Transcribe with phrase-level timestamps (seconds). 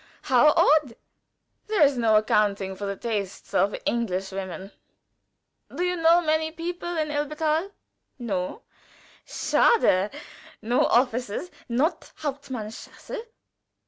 [0.23, 0.95] How odd!
[1.67, 4.71] There is no accounting for the tastes of English women.
[5.75, 7.71] Do you know many people in Elberthal?
[8.17, 8.63] No?
[9.27, 10.09] Schade!
[10.59, 11.51] No officers?
[11.69, 13.11] not Hauptmann Sachse?"